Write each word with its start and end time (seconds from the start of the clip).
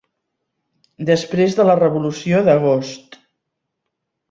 Després 1.09 1.59
de 1.59 1.67
la 1.69 1.77
Revolució 1.81 2.41
d'agost. 2.51 3.21